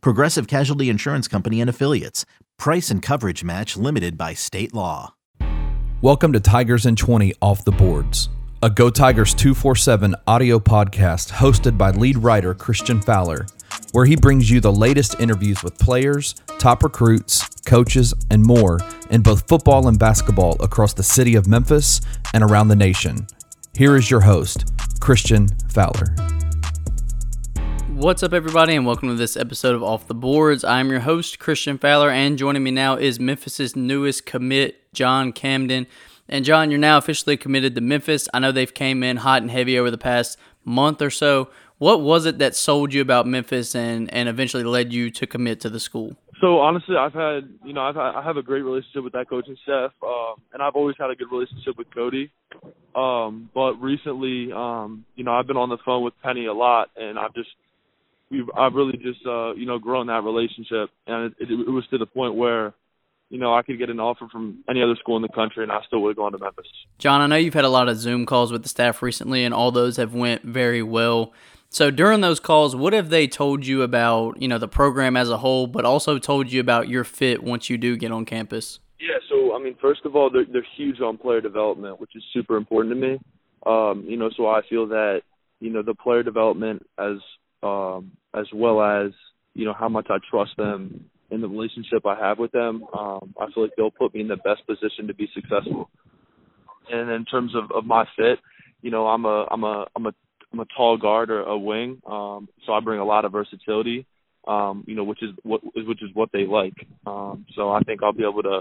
[0.00, 2.24] Progressive Casualty Insurance Company and Affiliates.
[2.58, 5.14] Price and coverage match limited by state law.
[6.00, 8.28] Welcome to Tigers in 20 Off the Boards,
[8.62, 13.46] a Go Tigers 247 audio podcast hosted by lead writer Christian Fowler,
[13.92, 18.80] where he brings you the latest interviews with players, top recruits, coaches, and more
[19.10, 22.00] in both football and basketball across the city of Memphis
[22.34, 23.26] and around the nation.
[23.74, 26.33] Here is your host, Christian Fowler.
[27.94, 30.64] What's up, everybody, and welcome to this episode of Off the Boards.
[30.64, 35.86] I'm your host, Christian Fowler, and joining me now is Memphis's newest commit, John Camden.
[36.28, 38.28] And John, you're now officially committed to Memphis.
[38.34, 41.50] I know they've came in hot and heavy over the past month or so.
[41.78, 45.60] What was it that sold you about Memphis and, and eventually led you to commit
[45.60, 46.16] to the school?
[46.40, 49.30] So honestly, I've had you know I've had, I have a great relationship with that
[49.30, 52.32] coaching staff, um, and I've always had a good relationship with Cody.
[52.96, 56.90] Um, but recently, um, you know, I've been on the phone with Penny a lot,
[56.96, 57.50] and I've just
[58.30, 61.84] we've I've really just uh, you know grown that relationship, and it, it, it was
[61.90, 62.74] to the point where
[63.30, 65.72] you know, I could get an offer from any other school in the country, and
[65.72, 66.66] I still would have gone to Memphis.
[66.98, 69.52] John, I know you've had a lot of Zoom calls with the staff recently, and
[69.52, 71.32] all those have went very well.
[71.68, 75.30] So during those calls, what have they told you about, you know, the program as
[75.30, 78.78] a whole, but also told you about your fit once you do get on campus?
[79.00, 82.22] Yeah, so I mean, first of all, they're they're huge on player development, which is
[82.32, 83.18] super important to me.
[83.66, 85.22] Um, you know, so I feel that
[85.58, 87.16] you know the player development as
[87.64, 89.12] um, as well as
[89.54, 92.84] you know how much I trust them in the relationship I have with them.
[92.96, 95.90] Um, I feel like they'll put me in the best position to be successful.
[96.90, 98.38] And in terms of, of my fit,
[98.82, 100.12] you know, I'm a I'm a I'm a
[100.52, 104.06] I'm a tall guard or a wing, um, so I bring a lot of versatility.
[104.46, 106.74] Um, you know, which is what which is what they like.
[107.06, 108.60] Um, so I think I'll be able to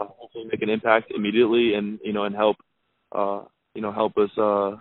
[0.00, 2.56] uh, hopefully make an impact immediately, and you know, and help
[3.12, 3.42] uh,
[3.74, 4.76] you know help us uh,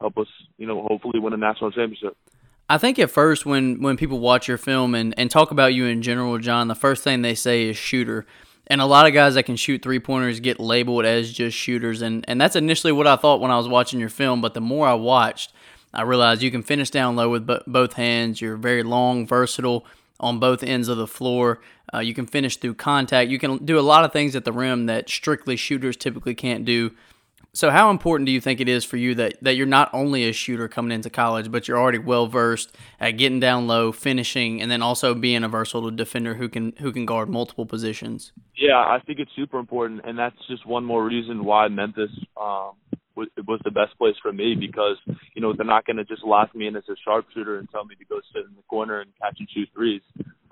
[0.00, 0.26] help us
[0.58, 2.14] you know hopefully win a national championship.
[2.68, 5.86] I think at first when when people watch your film and, and talk about you
[5.86, 8.26] in general, John, the first thing they say is shooter.
[8.66, 12.00] And a lot of guys that can shoot three pointers get labeled as just shooters
[12.00, 14.62] and, and that's initially what I thought when I was watching your film, but the
[14.62, 15.52] more I watched,
[15.92, 18.40] I realized you can finish down low with both hands.
[18.40, 19.84] You're very long, versatile
[20.18, 21.60] on both ends of the floor.
[21.92, 23.30] Uh, you can finish through contact.
[23.30, 26.64] You can do a lot of things at the rim that strictly shooters typically can't
[26.64, 26.92] do.
[27.54, 30.28] So, how important do you think it is for you that, that you're not only
[30.28, 34.60] a shooter coming into college, but you're already well versed at getting down low, finishing,
[34.60, 38.32] and then also being a versatile defender who can who can guard multiple positions?
[38.56, 42.72] Yeah, I think it's super important, and that's just one more reason why Memphis um,
[43.14, 44.96] was, was the best place for me because
[45.34, 47.84] you know they're not going to just lock me in as a sharpshooter and tell
[47.84, 50.02] me to go sit in the corner and catch and shoot threes.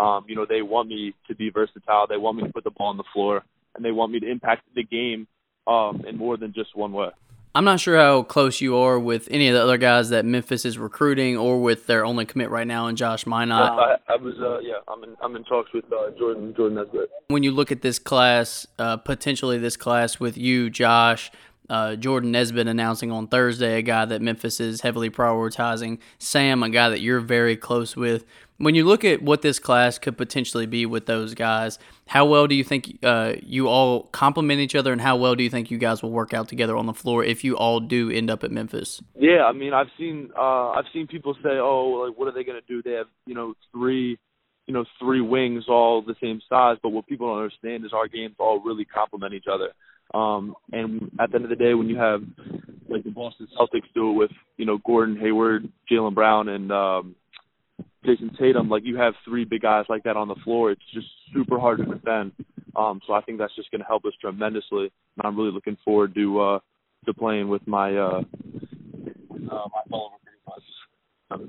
[0.00, 2.08] Um, you know, they want me to be versatile.
[2.08, 3.44] They want me to put the ball on the floor,
[3.76, 5.28] and they want me to impact the game
[5.68, 7.10] um, in more than just one way.
[7.54, 10.64] I'm not sure how close you are with any of the other guys that Memphis
[10.64, 13.76] is recruiting, or with their only commit right now, and Josh Minott.
[13.76, 16.76] Yeah, I, I was, uh, yeah, I'm in, I'm in talks with uh, Jordan, Jordan
[16.76, 17.10] Nesbitt.
[17.28, 21.32] When you look at this class, uh, potentially this class with you, Josh,
[21.68, 25.98] uh, Jordan Nesbitt announcing on Thursday, a guy that Memphis is heavily prioritizing.
[26.18, 28.24] Sam, a guy that you're very close with.
[28.56, 32.48] When you look at what this class could potentially be with those guys, how well
[32.48, 35.70] do you think uh, you all complement each other, and how well do you think
[35.70, 38.42] you guys will work out together on the floor if you all do end up
[38.42, 39.00] at Memphis?
[39.14, 42.42] Yeah, I mean, I've seen uh, I've seen people say, "Oh, like what are they
[42.42, 42.82] going to do?
[42.82, 44.18] They have you know three."
[44.66, 48.06] you know, three wings all the same size, but what people don't understand is our
[48.06, 49.72] games all really complement each other.
[50.14, 52.22] Um, and at the end of the day, when you have
[52.88, 57.14] like the Boston Celtics do it with you know Gordon Hayward, Jaylen Brown, and um,
[58.04, 61.06] Jayson Tatum, like you have three big guys like that on the floor, it's just
[61.34, 62.32] super hard to defend.
[62.76, 65.76] Um, so I think that's just going to help us tremendously, and I'm really looking
[65.84, 66.58] forward to uh,
[67.06, 70.10] to playing with my uh, uh, my fellow
[71.30, 71.48] recruiting